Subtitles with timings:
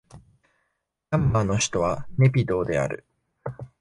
[0.11, 3.05] ミャンマーの首都はネピドーである